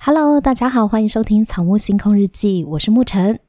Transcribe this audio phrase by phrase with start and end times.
[0.00, 3.40] Hello，大家好，欢迎收听《草木星空日记》，我是沐晨。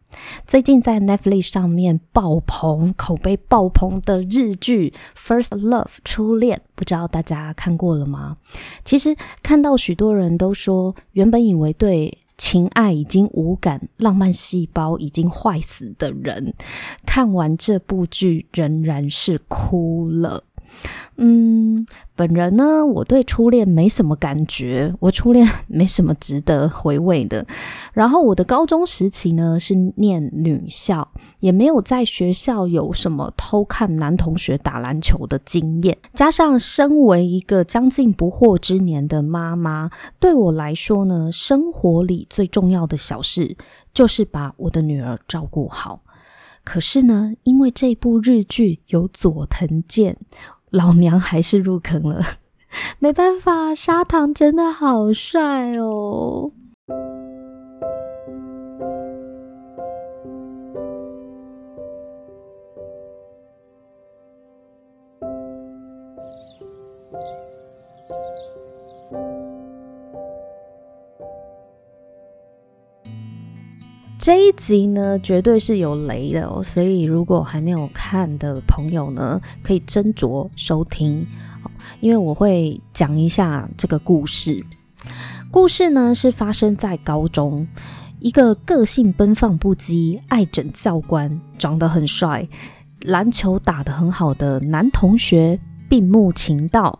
[0.47, 8.37] 最近在 Netflix 上面爆棚、口碑爆棚的日剧《First Love》初恋，不知道大家看过了吗？
[8.83, 16.53] 其实看到许多人都说，原本以为对情爱已经无感、浪漫细胞已经坏死的人，
[17.05, 20.43] 看完这部剧仍然是哭了。
[21.17, 27.45] 嗯，本人呢，我对初恋没什么感觉，我初恋没什么值得回味的。
[27.93, 31.05] 然后我的高中时期呢是念女校，
[31.41, 35.97] 也没有在学校有什么偷看男同学打篮球的经验。
[36.13, 43.57] 加上身为一个将近不惑之年的妈妈，对我来说呢，生活里最重要的小事
[43.93, 46.01] 就是把我的女儿照顾好。
[46.63, 50.15] 可是呢，因为这部日剧有佐藤健。
[50.69, 52.23] 老娘还是入坑了，
[52.99, 56.51] 没办法，砂糖真的好帅哦。
[74.19, 81.25] 这一集呢，绝对是有雷的哦，所以如果还没有看的朋友呢，可以斟酌收听，
[82.01, 84.61] 因为我会讲一下这个故事。
[85.49, 87.65] 故事呢是发生在高中，
[88.19, 92.45] 一个个性奔放不羁、爱整教官、长得很帅、
[93.03, 95.57] 篮球打得很好的男同学。
[95.89, 96.99] 闭目晴道，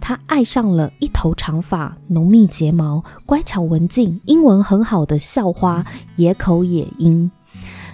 [0.00, 5.84] 他爱上了一头长发、浓密睫毛、乖巧文静、英文很好的校花
[6.16, 7.30] 野口野樱。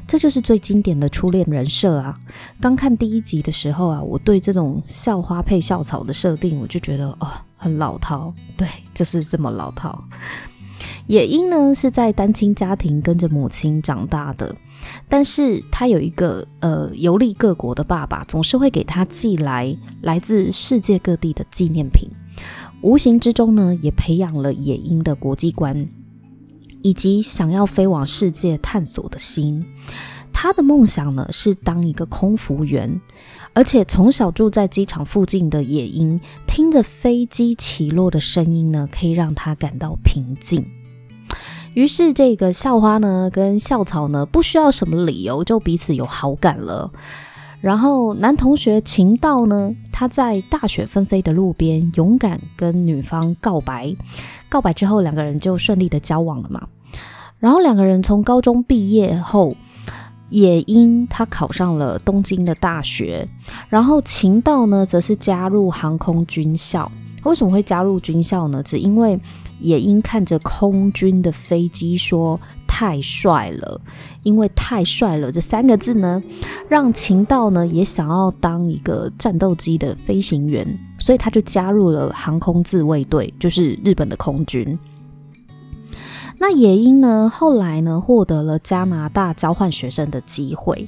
[0.06, 2.16] 这就是最经典的初恋人设啊！
[2.60, 8.32] 刚看第一集的时候啊，我对这种校花配校草的设定，我就觉得哦，很老套。
[8.56, 10.04] 对，就是这么老套。
[11.08, 14.54] 野樱呢，是在单亲家庭跟着母亲长大的。
[15.08, 22.10] 但是他有一个呃游历各国的爸爸，总是会给他寄来来自世界各地的纪念品，
[22.82, 25.88] 无形之中呢，也培养了野鹰的国际观，
[26.82, 29.64] 以及想要飞往世界探索的心。
[30.32, 33.00] 他的梦想呢，是当一个空服员，
[33.54, 40.62] 而且从小住在机场附近的野鹰，听着飞机起落的声音呢，可以让他感到平静。
[41.76, 46.90] 于是，这个校花呢跟校草呢不需要什么理由就彼此有好感了。
[47.60, 53.94] 然后，男同学秦道呢，他在大雪纷飞的路边勇敢跟女方告白，
[54.48, 56.66] 告白之后两个人就顺利的交往了嘛。
[57.38, 59.54] 然后两个人从高中毕业后，
[60.30, 63.28] 也因他考上了东京的大学，
[63.68, 66.90] 然后秦道呢则是加入航空军校。
[67.24, 68.62] 为什么会加入军校呢？
[68.62, 69.20] 只因为。
[69.60, 73.80] 也因看着空军的飞机说：“太帅了，
[74.22, 76.22] 因为太帅了这三个字呢，
[76.68, 80.66] 让秦道呢也想要当一个战斗机的飞行员，
[80.98, 84.78] 所以他就加入了航空自卫队，就是日本的空军。
[86.38, 90.86] 那也英呢后来呢获得了加拿大交换学生的机会，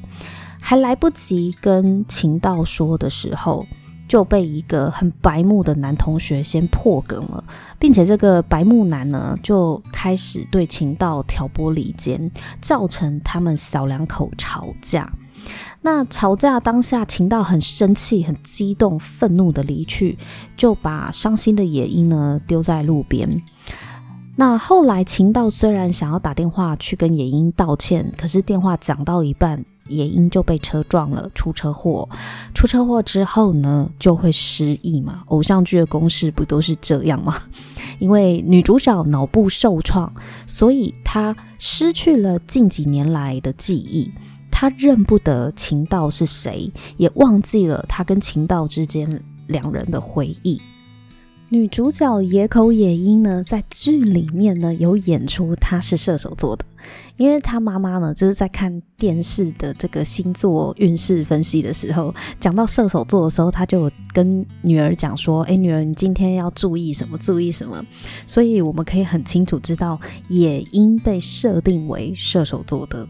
[0.60, 3.66] 还来不及跟秦道说的时候。”
[4.08, 7.44] 就被一个很白目的男同学先破梗了，
[7.78, 12.30] 并且这个白目男呢就开始对情道挑拨离间，
[12.60, 15.12] 造成他们小两口吵架。
[15.82, 20.18] 那吵架当下，晴道很生气、很激动、愤怒的离去，
[20.56, 23.42] 就把伤心的也英呢丢在路边。
[24.36, 29.64] 那后来晴道虽然想要打电话去跟也英道歉，可是电话讲到一半。
[29.88, 32.08] 也因就被车撞了，出车祸。
[32.54, 35.22] 出车祸之后呢，就会失忆嘛。
[35.26, 37.34] 偶像剧的公式不都是这样吗？
[37.98, 40.12] 因为女主角脑部受创，
[40.46, 44.10] 所以她失去了近几年来的记忆。
[44.50, 50.60] 她认不得晴道是谁，也忘记了她跟晴道之间两人的回忆。
[51.50, 56.64] 女主角野口野樱呢，在剧里面呢有演出她是射手座的，
[57.16, 67.16] 因为她妈妈呢就是在看电视的这个星座运势分析的时候，讲到射手座的时候，她就跟女儿讲说：“诶，女儿，你今天要注意什么？
[67.16, 67.82] 注意什么？”
[68.26, 69.98] 所以我们可以很清楚知道，
[70.28, 73.08] 也英被设定为射手座的。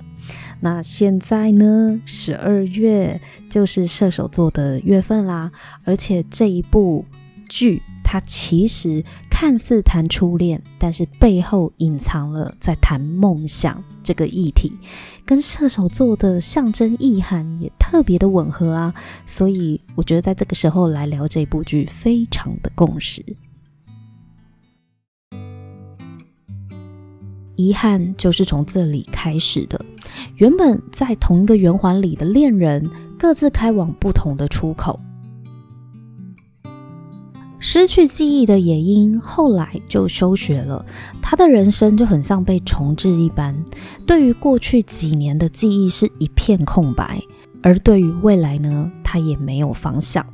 [0.61, 3.20] 那现在呢，十二月
[3.50, 5.50] 就是射手座的月份啦，
[5.82, 7.05] 而且这一部
[7.49, 7.82] 剧。
[8.10, 14.72] 他其实看似谈初恋，但是背后隐藏了在谈梦想这个议题，
[15.26, 18.94] 跟射手座的象征意涵也特别的吻合啊。
[19.26, 23.22] 所以我觉得在这个时候来聊这部剧，非常的共识。
[27.56, 29.84] 遗憾就是从这里开始的。
[30.37, 32.88] 原本在同一个圆环里的恋人，
[33.19, 34.99] 各自开往不同的出口。
[37.60, 40.84] 失去记忆的野樱后来就休学了，
[41.20, 43.55] 他的人生就很像被重置一般，
[44.06, 47.20] 对于过去几年的记忆是一片空白，
[47.62, 50.25] 而对于未来呢，他也没有方向。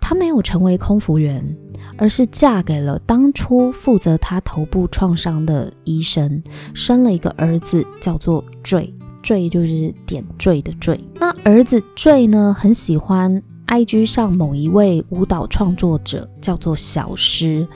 [0.00, 1.56] 他没有成为空服员，
[1.98, 6.42] 而是嫁给了当初负责他头部创伤的医生，
[6.72, 8.92] 生了一个儿子，叫做坠。
[9.20, 11.00] 坠就是点缀的缀。
[11.16, 17.66] 那儿子坠呢，很喜欢 IG 上某一位舞蹈创作者，叫做小诗。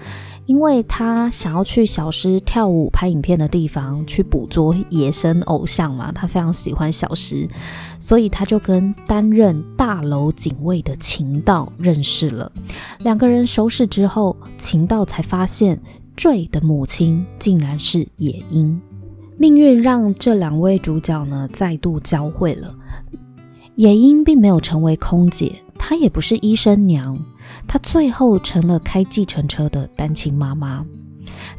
[0.47, 7.49] 因为他想要去小诗跳舞、拍影片的地方去捕捉野生偶像嘛，他非常喜欢小诗，
[8.01, 12.51] 所以他就跟担任大楼警卫的秦道认识了。
[12.99, 15.81] 两个人熟识之后，秦道才发现
[16.17, 18.81] 坠的母亲竟然是野樱。
[19.39, 22.75] 命运让这两位主角呢再度交汇了。
[23.77, 25.55] 野樱并没有成为空姐。
[25.83, 27.19] 她也不是医生娘，
[27.67, 30.85] 她最后成了开计程车的单亲妈妈。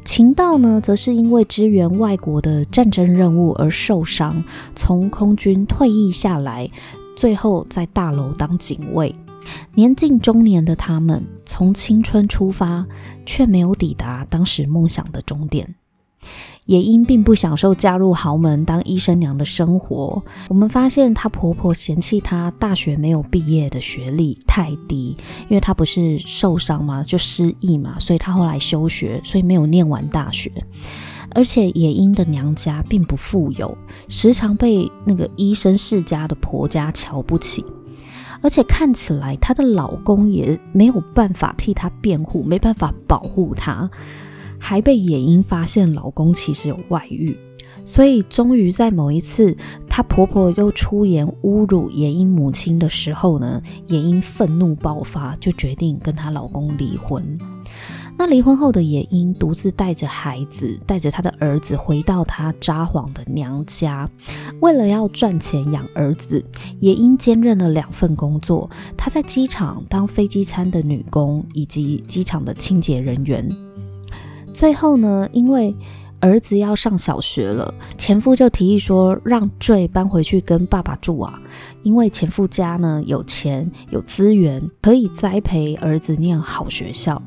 [0.06, 4.44] 晴道呢，则是因为支援外国的战争任务而受伤，
[4.76, 6.70] 从空军退役下来，
[7.18, 9.14] 最后在大楼当警卫。
[9.74, 12.86] 年近中年的他们，从青春出发，
[13.26, 15.76] 却没有抵达当时梦想的终点。
[16.66, 20.24] 野樱并不享受嫁入豪门当医生娘的生活。
[20.48, 25.18] 我们发现她婆婆嫌弃她大学没有毕业的学历太低，
[25.50, 30.52] 因为她不是受伤嘛，就失忆嘛，所以她后来休学，所以没有念完大学。
[31.34, 37.66] 而且野樱的娘家并不富有，时常被那个医生世家的婆家瞧不起。
[38.44, 43.90] 而且看起来她的老公也没有办法替她辩护，没办法保护她。
[44.64, 47.36] 还被野樱发现老公其实有外遇，
[47.84, 57.38] 所以终于在某一次，她婆婆又出言侮辱野樱母亲的时候呢，野樱愤怒爆发，就决定跟她老公离婚。
[58.18, 64.08] 那离婚后的野樱独自带着孩子，带着她的儿子回到她札幌的娘家，
[64.60, 66.44] 为了要赚钱养儿子，
[66.82, 73.50] 野樱兼任了两份工作，她在机场当飞机餐的女工，以及机场的清洁人员。
[74.54, 75.76] 最后呢，因为
[76.22, 81.42] 儿子要上小学了，前夫就提议说让坠搬回去跟爸爸住啊。
[81.84, 87.20] 因为前夫家呢有钱有资源，可以栽培儿子念好学校。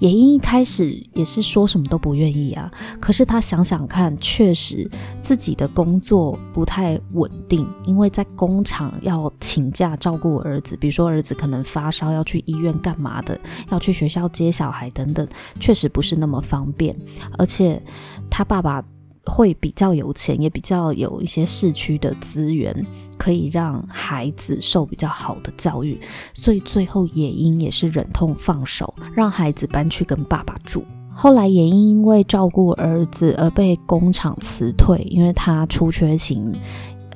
[0.00, 2.70] 野樱一开始也是说什么都不愿意啊，
[3.00, 4.88] 可是他想想看，确实
[5.22, 13.40] 自己的工作不太稳定，因为在工厂要请假照顾儿子，比如说儿子可能发烧要去医院干嘛的，
[13.70, 15.26] 要去学校接小孩等等，
[15.58, 16.94] 确实不是那么方便，
[17.38, 17.82] 而且
[18.28, 18.41] 他。
[18.42, 18.84] 他爸爸
[19.24, 22.74] 会比较有钱，也比较有一些市区的资源，
[23.16, 25.96] 可以让孩子受比较好的教育，
[26.34, 30.84] 所以最后野英也是忍痛放手，让孩子搬去跟爸爸住。
[31.14, 36.52] 后来也因因为照顾儿子而被工厂辞退，因为他出缺勤。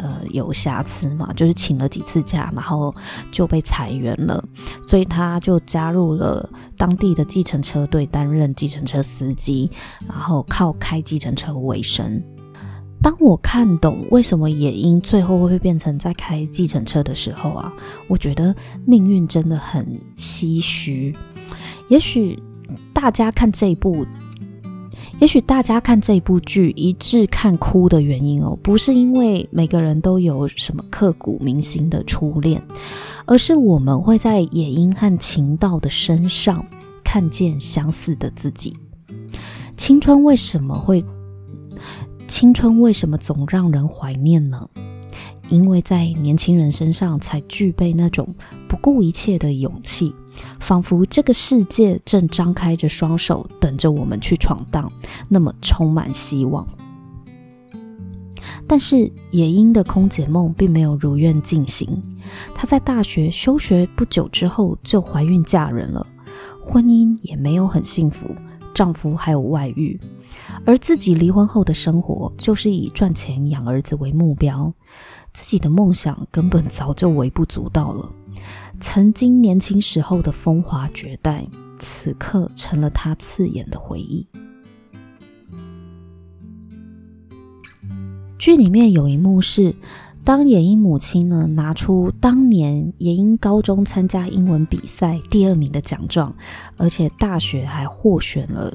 [0.06, 2.94] 呃，有瑕疵嘛，就是请了几次假，然后
[3.32, 4.40] 就被裁员了，
[4.86, 9.68] 所以他就加入了当地的计程车队担任计程车司机，
[10.06, 12.22] 然后靠开计程车为生。
[13.02, 17.72] 当我看懂为什么野鹰最后会变成在开计程车的时候啊，
[18.06, 18.54] 我觉得
[18.86, 21.12] 命运真的很唏嘘。
[21.88, 22.40] 也许
[22.94, 24.06] 大家看这一部。
[25.18, 32.62] 也许大家看这部剧一致看哭的原因哦，不是因为每个人都有什么刻骨铭心的初恋，
[33.24, 36.64] 而是我们会在野樱和情道的身上
[37.02, 38.76] 看见相似的自己。
[39.76, 41.02] 青春为什么会？
[42.28, 44.68] 青春为什么总让人怀念呢？
[45.48, 48.34] 因为在年轻人身上才具备那种
[48.68, 50.14] 不顾一切的勇气。
[50.60, 54.92] 仿佛这个世界正张开着双手，等着我们去闯荡，
[55.28, 56.66] 那么充满希望。
[58.66, 62.02] 但是野樱的空姐梦并没有如愿进行，
[62.54, 66.06] 她在大学休学不久之后就怀孕嫁人了，
[66.60, 68.28] 婚姻也没有很幸福，
[68.74, 69.98] 丈夫还有外遇，
[70.66, 74.70] 而自己离婚后的生活就是以赚钱养儿子为目标，
[75.36, 78.10] 自己的梦想根本早就微不足道了。
[78.80, 81.46] 曾经年轻时候的风华绝代，
[81.78, 84.26] 此刻成了他刺眼的回忆。
[88.38, 89.74] 剧里面有一幕是，
[90.24, 96.34] 当野樱母亲呢拿出当年野樱高中参加英文比赛第二名的奖状，
[96.78, 98.74] 而且大学还获选了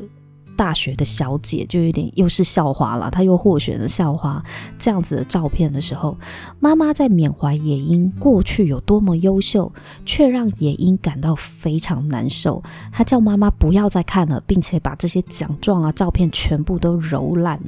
[0.62, 4.44] 大学的小姐，就有点又是校花了，她又获选了校花
[4.78, 6.16] 这样子的照片的时候，
[6.60, 9.72] 妈妈在缅怀野樱过去有多么优秀，
[10.06, 12.62] 却让野樱感到非常难受。
[12.92, 17.60] 她叫妈妈不要再看了，并且把这些奖状啊、照片全部都揉烂，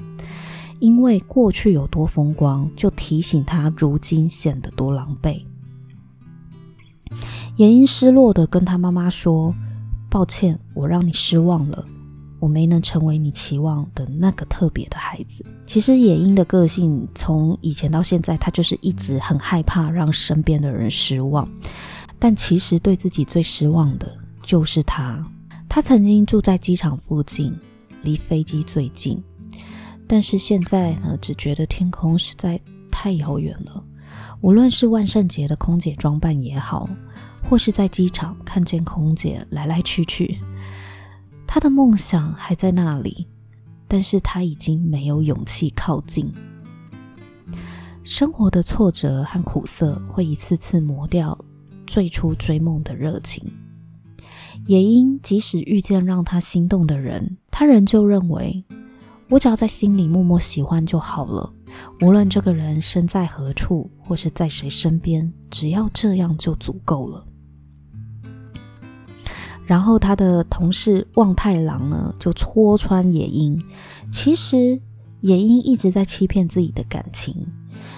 [0.77, 5.41] 因为过去有多风光，就提醒她如今显得多狼狈。
[7.55, 9.55] 野樱失落的跟她妈妈说
[10.11, 11.83] ：“抱歉，我让你失望了，
[12.43, 21.47] 我没能成为你期望的那个特别的孩子。”其实野樱的个性从以前到现在，他就是一直很害怕让身边的人失望。
[22.19, 25.25] 但其实对自己最失望的就是他。
[25.69, 27.57] 他曾经住在机场附近，
[28.01, 29.23] 离飞机最近，
[30.05, 32.59] 但是现在呢，只觉得天空实在
[32.91, 33.81] 太遥远了。
[34.41, 36.89] 无论是万圣节的空姐装扮也好，
[37.49, 40.37] 或是在机场看见空姐来来去去，
[41.47, 43.27] 他的梦想还在那里，
[43.87, 46.31] 但是他已经没有勇气靠近。
[48.03, 51.37] 生活的挫折和苦涩会一次次磨掉
[51.87, 53.43] 最初追梦的热情。
[54.65, 58.63] 也因即使遇见让他心动的人，他仍旧认为，
[59.29, 61.51] 我只要在心里默默喜欢就好了。
[62.01, 67.25] 无论这个人身在何处，或是在谁身边，只要这样就足够了。
[69.65, 73.61] 然后他的同事望太郎呢，就戳穿野樱。
[74.11, 74.79] 其实
[75.21, 77.35] 野樱一直在欺骗自己的感情。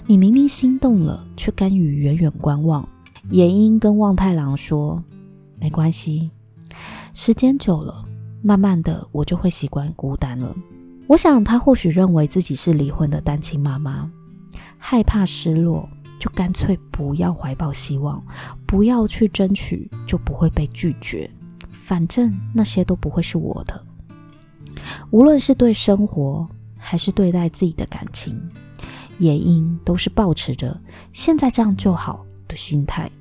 [0.07, 2.87] 你明明心动了，却甘于远远观望。
[3.29, 5.03] 野樱跟望太郎说
[5.59, 6.29] ：“没关系，
[7.13, 8.03] 时间久了，
[8.43, 10.55] 慢慢的我就会习惯孤单了。”
[11.07, 14.09] 我想他或许认为自己是离婚的单亲妈妈，
[14.77, 18.23] 害怕失落，就干脆不要怀抱希望，
[18.65, 21.29] 不要去争取，就不会被拒绝。
[21.87, 23.85] 反正那些都不会是我的，
[25.11, 28.35] 无论是对生活还是对待自己的感情，
[29.19, 30.81] 野樱都是抱持着
[31.13, 33.11] 现在这样就好的心态。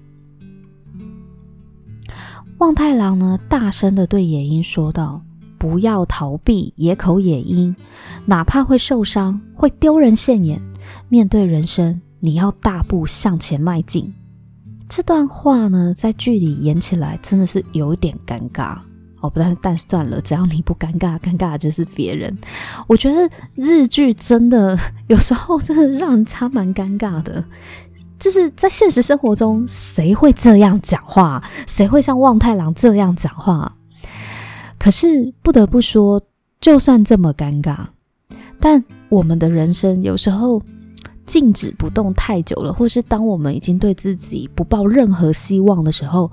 [2.56, 5.20] 望太郎呢，大声的对野樱说道
[5.60, 7.76] ：“不要逃避，野口野樱，
[8.24, 10.58] 哪怕会受伤，会丢人现眼，
[11.10, 14.14] 面对人生，你要大步向前迈进。”
[14.88, 18.76] 这段话呢，在剧里演起来真的是有一点尴尬
[19.20, 22.36] 哦，不但但算了，只要你不尴尬，尴尬的就是别人。
[22.86, 27.42] 我觉得日剧真的有时候真的让人差蛮尴尬的，
[28.18, 31.42] 就是在现实生活中，谁会这样讲话？
[31.66, 33.74] 谁会像望太郎这样讲话？
[34.78, 36.22] 可是不得不说，
[36.60, 37.78] 就算这么尴尬，
[38.60, 40.62] 但我们的人生有时候。
[41.26, 46.30] 静止不动太久了，或是当我们已经对自己不抱任何希望的时候，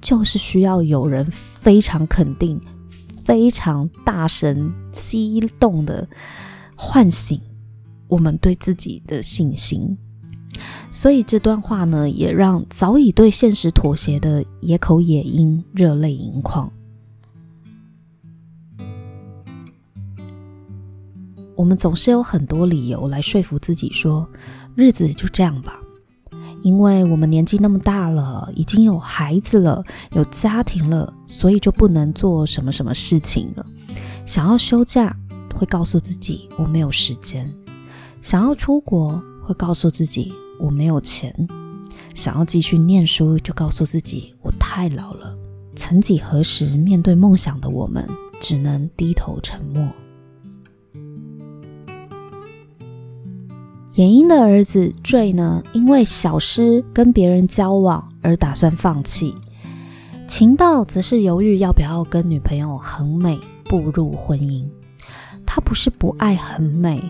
[0.00, 2.60] 就是需要有人非常肯定、
[3.24, 6.06] 非常大声、激动的
[6.76, 7.40] 唤醒
[8.08, 9.96] 我们对自己的信心。
[10.90, 16.70] 所以这段话呢，也让早已对现实妥协的野口野樱热泪盈眶。
[21.56, 24.28] 我们总是有很多理由来说服自己说，
[24.74, 25.78] 日子就这样吧，
[26.62, 33.64] 因为我们年纪那么大了，已经有孩子了，有家庭了，所以就不能做什么什么事情了。
[34.26, 35.14] 想要休假，
[35.54, 37.46] 会告诉自己我没有时间；
[38.20, 41.30] 想要出国，会告诉自己我没有钱；
[42.14, 45.36] 想要继续念书，就告诉自己我太老了。
[45.76, 48.08] 曾几何时，面对梦想的我们，
[48.40, 49.86] 只能低头沉默。
[53.94, 59.32] 野樱的儿子坠呢，因为小诗跟别人交往而打算放弃；
[60.26, 64.64] 秦道则是犹豫要不要跟女朋友横美步入婚姻。
[65.46, 67.00] 他不是不爱横美，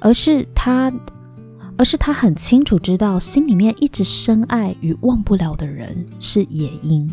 [0.00, 0.92] 而是他，
[1.76, 7.10] 而是他很清楚知道，心里面一直深爱与忘不了的人是野樱。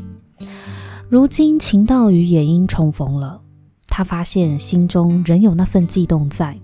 [1.10, 3.42] 如今秦道与野樱重逢了，
[3.88, 6.56] 他发现心中仍有那份悸动在。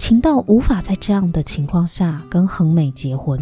[0.00, 3.38] 晴道无法在这样的情况下跟恒美结婚。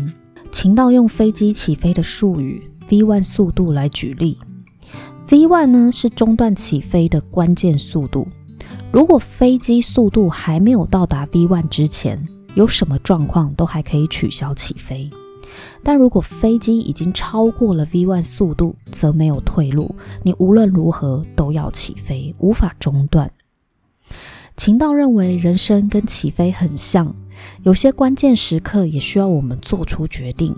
[0.51, 4.37] 晴道用飞机起飞的术语 V1 速度来举例
[5.29, 8.27] ，V1 呢是中断起飞的关键速度。
[8.91, 12.21] 如果飞机速度还没有到达 V1 之前，
[12.57, 15.09] 有什么状况都还可以取消起飞。
[15.85, 23.31] 但如果飞机已经超过了 V1 速度，则没有退路，你无论如何都要起飞，无法中断。
[24.59, 27.15] 秦道认为人生跟起飞很像，
[27.63, 30.53] 有些关键时刻也需要我们做出决定。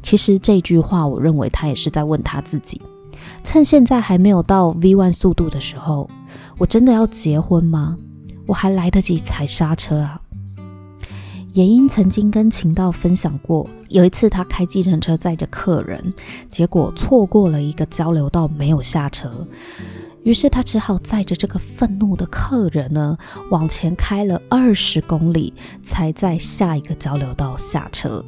[0.00, 2.80] 其实这句话，我认为他也是在问他自己：
[3.42, 6.08] 趁现在还没有到 V1 速度的时候，
[6.56, 7.96] 我真的要结婚吗？
[8.46, 10.20] 我还来得及踩刹车啊！
[11.52, 16.14] 也英曾经跟秦道分享过，有一次他开计程车载着客人，
[16.48, 19.28] 结果错过了一个交流道，没有下车。
[20.24, 23.16] 于是他只好载着这个愤怒的客人呢，
[23.50, 25.52] 往前开了二十公里，
[25.82, 28.24] 才在下一个交流道下车。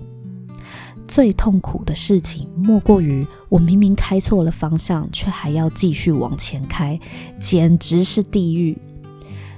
[1.06, 6.98] 最痛苦的事情莫过于我明明开错了方向，却还要继续往前开，
[7.38, 8.76] 简直是地狱。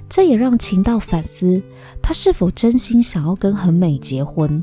[0.09, 1.61] 这也让秦道反思，
[2.01, 4.61] 他是否真心想要跟恒美结婚？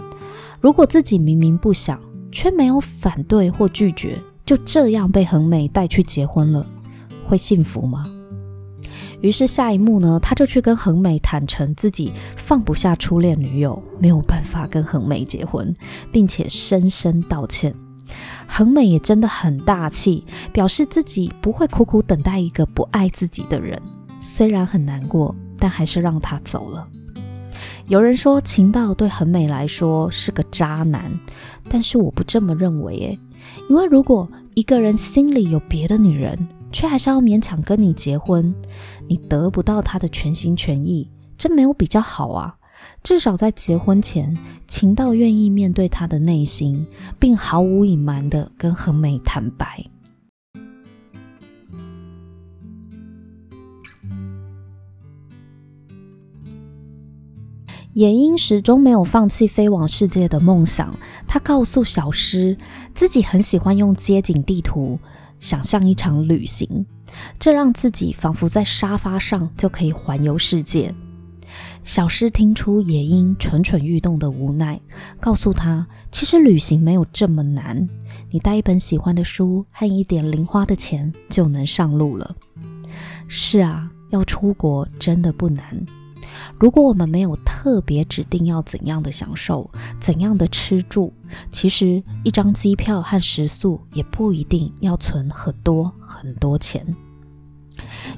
[0.61, 1.99] 如果自己明明不想，
[2.31, 6.67] 却没有反对或拒绝，就这样被恒美带去结婚了。
[7.25, 8.05] 会幸福吗？
[9.21, 15.75] 于是下一幕呢，他就去跟恒美坦诚自己放不下初恋女友，没有办法跟恒美结婚，
[16.13, 17.75] 并且深深道歉。
[18.47, 23.81] 恒美也真的很大气，表示自己不会苦苦等待一个不爱自己的人，
[24.21, 26.87] 虽然很难过，但还是让他走了。
[27.87, 31.11] 有人说情道对恒美来说是个渣男，
[31.71, 33.19] 但是我不这么认为诶，
[33.71, 38.53] 因为如果一个人心里有别的女人，却还是要勉强跟你结婚，
[39.07, 42.57] 你得不到他的全心全意，这没有比较好啊。
[43.05, 46.85] 至少在结婚前，晴道愿意面对他的内心，
[47.21, 49.85] 并毫无隐瞒地跟恒美坦白。
[57.93, 60.93] 也英始终没有放弃飞往世界的梦想，
[61.29, 62.59] 他告诉小诗，
[62.93, 64.99] 自己很喜欢用街景地图。
[65.45, 66.87] 想象一场旅行，
[67.39, 70.95] 这让自己仿佛在沙发上就可以环游世界。
[71.85, 74.81] 小诗听出也英蠢蠢欲动的无奈，
[75.21, 77.87] 告诉他：“其实旅行没有这么难，
[78.31, 82.35] 你带一本喜欢的书和一点零花的钱就能上路了。”
[83.29, 85.85] 是啊，要出国真的不难。
[86.59, 91.13] 如果我们没有特别指定要怎样的享受、怎样的吃住，
[91.51, 96.85] 其实一张机票和食宿也不一定要存很多很多钱。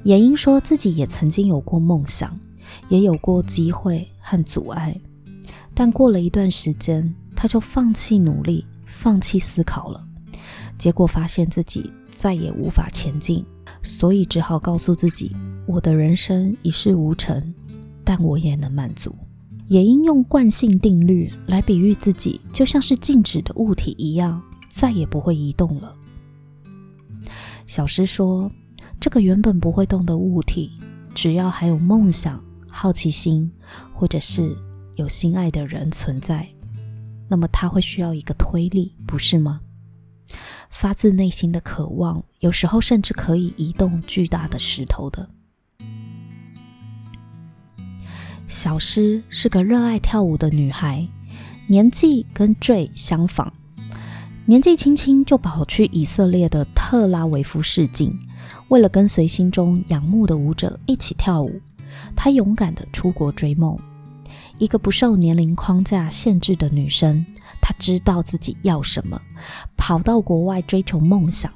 [0.03, 2.39] 也英说自己也曾经有过梦想，
[2.89, 5.01] 也有过机会和阻碍，
[5.75, 10.05] 但过了一段时间，他就放弃努力，放弃思考了。
[10.79, 13.45] 结果发现自己再也无法前进，
[13.83, 15.35] 所以只好告诉自己：
[15.67, 17.55] 我的人生一事无成。
[18.07, 19.15] 但我也能满足。
[19.67, 24.41] 也应用惯性定律来比喻自己，就像是静止的物体一样，
[24.71, 25.93] 再也不会移动了。
[27.67, 28.49] 小诗说
[29.01, 30.71] ：“这个原本不会动的物体，
[31.17, 33.51] 只要还有梦想、好奇心，
[33.93, 34.57] 或者是
[34.95, 36.49] 有心爱的人存在，
[37.29, 39.61] 那么它会需要一个推力，不是吗？
[40.71, 45.29] 发自内心的渴望，有时候甚至可以移动巨大的石头的。”
[48.49, 51.07] 小诗是个热爱跳舞的女孩，
[51.67, 53.53] 年纪跟 J 相仿，
[54.45, 58.17] 年纪轻轻就跑去以色列的特拉维夫试镜，
[58.69, 61.61] 为了跟随心中仰慕的舞者一起跳舞，
[62.15, 63.77] 她勇敢地出国追梦。
[64.59, 67.27] 一个不受年龄框架限制的女生，
[67.61, 69.21] 她知道自己要什么，
[69.77, 71.53] 跑到国外追求梦想，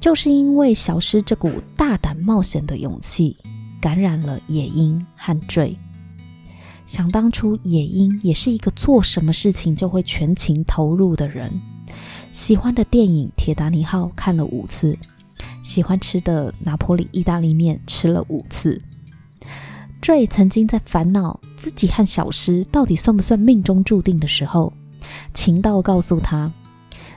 [0.00, 3.36] 就是因为小诗这股大胆冒险的勇气，
[3.80, 5.78] 感染了也英和 J。
[6.90, 11.48] 想当初，也英也是一个做什么事情就会全情投入的人。
[12.32, 14.98] 喜欢的电影《铁达尼号》看了五次，
[15.62, 18.76] 喜欢吃的拿坡里意大利面吃了五次。
[20.02, 24.72] J 曾经在烦恼自己和小诗到底算不算命中注定的时候，
[25.32, 26.52] 情道告诉他：“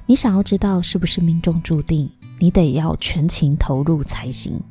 [0.05, 2.07] 你想要知道是不是命中注定，
[2.37, 4.61] 你得要全情投入才行。”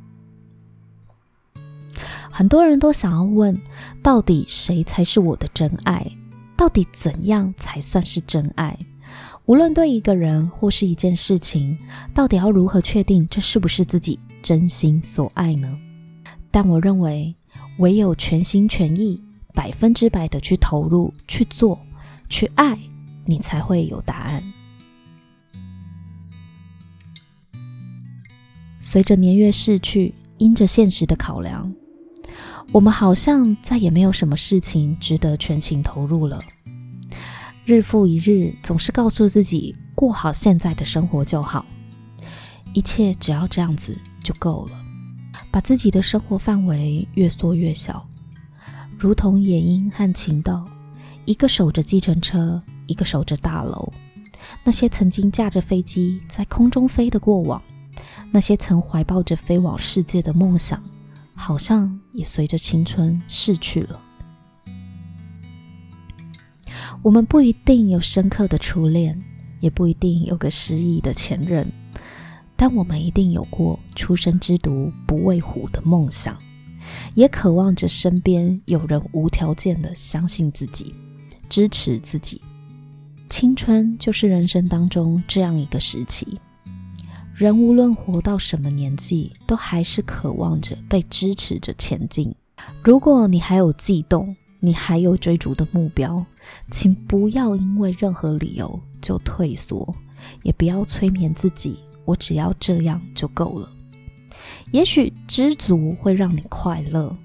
[2.31, 3.61] 很多人都想要问，
[4.03, 6.07] 到底谁才是我的真爱？
[6.57, 8.79] 到底怎样才算是真爱？
[9.47, 11.77] 无论对一个人或是一件事情，
[12.15, 15.77] 到底要如何确定这是不是自己真心所爱呢？
[16.51, 17.35] 但我认为，
[17.79, 19.21] 唯有全心全意、
[19.53, 21.81] 百分之百的去投入、去做、
[22.29, 22.79] 去爱，
[23.25, 24.43] 你才会有答案。
[28.79, 31.73] 随着年月逝去，因着现实的考量。
[32.71, 36.39] 我们好像再也没有什么事情值得全情投入了。
[37.65, 41.65] 日复一日，总是告诉自己过好现在的生活就好，
[42.73, 44.73] 一切只要这样子就够了。
[45.51, 48.09] 把自己的生活范围越缩越小，
[48.99, 50.67] 如同野鹰和晴道，
[51.27, 53.93] 一个守着计程车，一个守着大楼。
[54.65, 57.63] 那些曾经驾着飞机在空中飞的过往，
[58.31, 60.83] 那些曾怀抱着飞往世界的梦想。
[61.43, 64.01] 好像也随着青春逝去了。
[67.03, 69.21] 我们不一定有深刻的初恋，
[69.59, 71.67] 也不一定有个失意的前任，
[72.55, 76.39] 但我们一定有过初生之犊不畏虎的梦想，
[77.15, 80.95] 也渴望着身边有人无条件的相信自己，
[81.49, 82.41] 支持自己。
[83.29, 86.39] 青春就是人生当中这样一个时期，
[87.35, 92.33] 人无论活到什么年纪，都还是渴望着被支持着前进。
[92.83, 96.25] 如果你还有悸动，你还有追逐的目标，
[96.71, 99.95] 请不要因为任何理由就退缩，
[100.43, 103.69] 也不要催眠自己，我只要这样就够了。
[104.71, 107.17] 也许知足会让你快乐，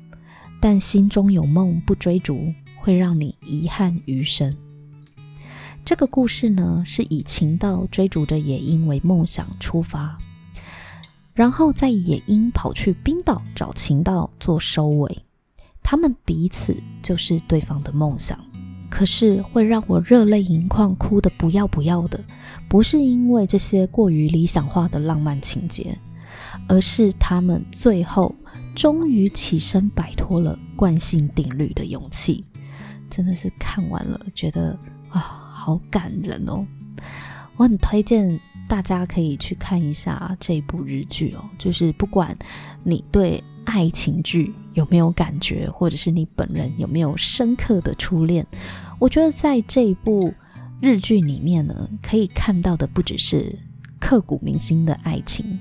[0.62, 4.52] 但心中有梦不追逐，会让你遗憾余生。
[5.88, 10.18] 这个故事呢，是以情道追逐着野樱为梦想出发，
[11.34, 15.24] 然后在野樱跑去冰岛找情道做收尾。
[15.82, 18.38] 他们彼此就是对方的梦想，
[18.90, 22.22] 可是会让我热泪盈眶、哭得不要不要的，
[22.68, 25.98] 不是因为这些过于理想化的浪漫情节，
[26.68, 28.36] 而是他们最后
[28.76, 32.44] 终于起身摆脱了惯性定律的勇气。
[33.10, 36.66] 真的是看完了，觉得啊，好感人哦！
[37.58, 42.38] 我很推荐大家可以去看一下这部日剧哦，就是不管
[42.84, 43.44] 你对。
[43.70, 48.48] 爱情剧有没有感觉，或者是你本人有没有深刻的初恋？
[48.98, 50.34] 我觉得在这一部
[50.80, 53.60] 日剧里面呢，可以看到的不只是
[54.00, 55.60] 刻骨铭心的爱情，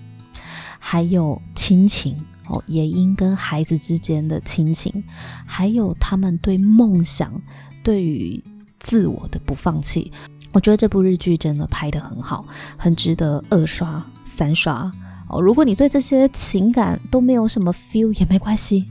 [0.78, 2.16] 还有亲情
[2.48, 5.02] 哦，野樱跟孩子之间的亲情，
[5.44, 7.42] 还有他们对梦想、
[7.82, 8.40] 对于
[8.86, 10.12] 自我的不放弃。
[10.52, 12.46] 我觉得这部日剧真的拍得很好，
[12.76, 14.90] 很值得二刷、三刷。
[15.28, 18.86] 哦，如果你对这些情感都没有什么 feel 也没关系，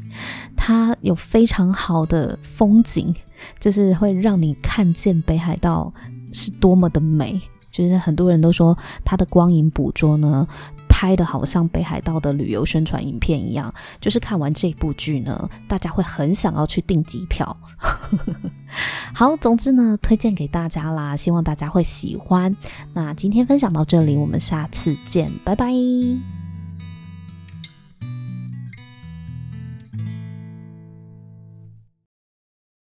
[0.53, 3.15] 它有非常好的风景，
[3.57, 5.93] 就是会让你看见北海道
[6.33, 7.41] 是多么的美。
[7.71, 10.47] 就是很多人都说它的光影捕捉呢，
[11.05, 13.71] 拍的好像北海道的旅游宣传影片一样。
[14.01, 17.55] 就是看完这部剧呢，大家会很想要去订机票。
[19.13, 22.55] 好，总之呢，推荐给大家啦，希望大家会喜欢。
[22.93, 26.44] 那今天分享到这里，我们下次见，拜拜。